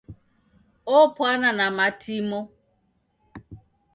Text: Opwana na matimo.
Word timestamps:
Opwana 0.97 1.49
na 1.59 1.67
matimo. 1.77 2.39